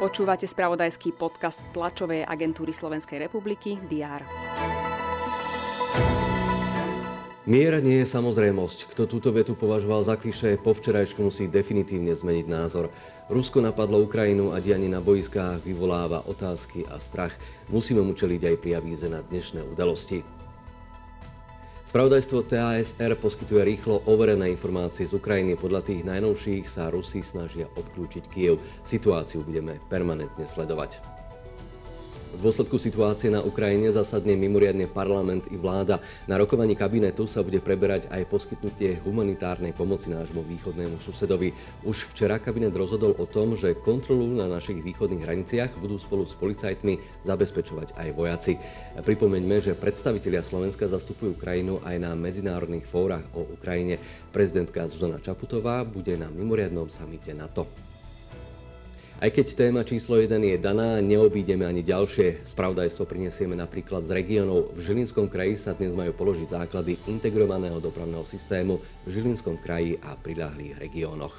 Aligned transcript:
Počúvate 0.00 0.48
spravodajský 0.48 1.12
podcast 1.12 1.60
tlačovej 1.76 2.24
agentúry 2.24 2.72
Slovenskej 2.72 3.20
republiky 3.20 3.76
DR. 3.84 4.24
Mier 7.44 7.84
nie 7.84 8.00
je 8.00 8.08
samozrejmosť. 8.08 8.88
Kto 8.96 9.04
túto 9.04 9.28
vetu 9.28 9.52
považoval 9.52 10.00
za 10.06 10.16
kliše, 10.16 10.56
po 10.56 10.72
včerajšku 10.72 11.20
musí 11.20 11.52
definitívne 11.52 12.16
zmeniť 12.16 12.46
názor. 12.48 12.88
Rusko 13.28 13.60
napadlo 13.60 14.00
Ukrajinu 14.00 14.56
a 14.56 14.62
dianie 14.62 14.88
na 14.88 15.04
boiskách 15.04 15.60
vyvoláva 15.68 16.24
otázky 16.24 16.88
a 16.88 16.96
strach. 16.96 17.36
Musíme 17.68 18.00
mu 18.00 18.16
čeliť 18.16 18.40
aj 18.48 18.56
pri 18.56 18.70
avíze 18.80 19.04
na 19.10 19.20
dnešné 19.20 19.68
udalosti. 19.68 20.39
Spravodajstvo 21.90 22.46
TASR 22.46 23.18
poskytuje 23.18 23.66
rýchlo 23.66 24.06
overené 24.06 24.46
informácie 24.46 25.10
z 25.10 25.18
Ukrajiny. 25.18 25.58
Podľa 25.58 25.82
tých 25.82 26.06
najnovších 26.06 26.62
sa 26.70 26.86
Rusi 26.86 27.18
snažia 27.18 27.66
obklúčiť 27.66 28.30
Kiev. 28.30 28.62
Situáciu 28.86 29.42
budeme 29.42 29.82
permanentne 29.90 30.46
sledovať. 30.46 31.19
V 32.30 32.46
dôsledku 32.46 32.78
situácie 32.78 33.26
na 33.26 33.42
Ukrajine 33.42 33.90
zasadne 33.90 34.38
mimoriadne 34.38 34.86
parlament 34.86 35.50
i 35.50 35.58
vláda. 35.58 35.98
Na 36.30 36.38
rokovaní 36.38 36.78
kabinetu 36.78 37.26
sa 37.26 37.42
bude 37.42 37.58
preberať 37.58 38.06
aj 38.06 38.30
poskytnutie 38.30 39.02
humanitárnej 39.02 39.74
pomoci 39.74 40.14
nášmu 40.14 40.46
východnému 40.46 41.02
susedovi. 41.02 41.50
Už 41.82 42.06
včera 42.14 42.38
kabinet 42.38 42.70
rozhodol 42.70 43.18
o 43.18 43.26
tom, 43.26 43.58
že 43.58 43.74
kontrolu 43.74 44.30
na 44.30 44.46
našich 44.46 44.78
východných 44.78 45.26
hraniciach 45.26 45.74
budú 45.82 45.98
spolu 45.98 46.22
s 46.22 46.38
policajtmi 46.38 47.26
zabezpečovať 47.26 47.98
aj 47.98 48.08
vojaci. 48.14 48.54
Pripomeňme, 49.02 49.58
že 49.58 49.74
predstavitelia 49.74 50.46
Slovenska 50.46 50.86
zastupujú 50.86 51.34
krajinu 51.34 51.82
aj 51.82 51.98
na 51.98 52.14
medzinárodných 52.14 52.86
fórach 52.86 53.26
o 53.34 53.42
Ukrajine. 53.42 53.98
Prezidentka 54.30 54.86
Zuzana 54.86 55.18
Čaputová 55.18 55.82
bude 55.82 56.14
na 56.14 56.30
mimoriadnom 56.30 56.86
samite 56.94 57.34
NATO. 57.34 57.90
Aj 59.20 59.28
keď 59.28 59.52
téma 59.52 59.84
číslo 59.84 60.16
1 60.16 60.32
je 60.32 60.56
daná, 60.56 60.96
neobídeme 61.04 61.68
ani 61.68 61.84
ďalšie. 61.84 62.40
Spravodajstvo 62.40 63.04
prinesieme 63.04 63.52
napríklad 63.52 64.00
z 64.08 64.16
regiónov. 64.16 64.72
V 64.72 64.80
Žilinskom 64.80 65.28
kraji 65.28 65.60
sa 65.60 65.76
dnes 65.76 65.92
majú 65.92 66.16
položiť 66.16 66.56
základy 66.56 66.96
integrovaného 67.04 67.84
dopravného 67.84 68.24
systému 68.24 68.80
v 68.80 69.08
Žilinskom 69.12 69.60
kraji 69.60 70.00
a 70.00 70.16
priľahlých 70.16 70.80
regiónoch. 70.80 71.36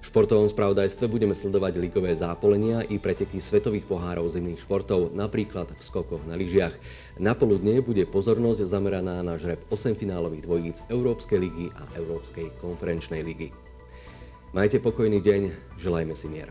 V 0.00 0.04
športovom 0.04 0.52
spravodajstve 0.52 1.08
budeme 1.08 1.32
sledovať 1.32 1.80
ligové 1.80 2.12
zápolenia 2.12 2.84
i 2.92 3.00
preteky 3.00 3.40
svetových 3.40 3.88
pohárov 3.88 4.28
zimných 4.28 4.60
športov, 4.60 5.16
napríklad 5.16 5.72
v 5.72 5.80
skokoch 5.80 6.28
na 6.28 6.36
lyžiach. 6.36 6.76
Na 7.16 7.32
poludne 7.32 7.80
bude 7.80 8.04
pozornosť 8.04 8.68
zameraná 8.68 9.24
na 9.24 9.40
žreb 9.40 9.64
8 9.72 9.96
finálových 9.96 10.44
dvojíc 10.44 10.76
Európskej 10.92 11.40
ligy 11.40 11.72
a 11.72 11.88
Európskej 11.96 12.52
konferenčnej 12.60 13.24
ligy. 13.24 13.69
Majte 14.50 14.82
pokojný 14.82 15.22
deň, 15.22 15.54
želajme 15.78 16.10
si 16.18 16.26
mier. 16.26 16.50